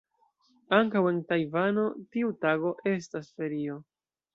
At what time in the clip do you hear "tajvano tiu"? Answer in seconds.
1.33-2.35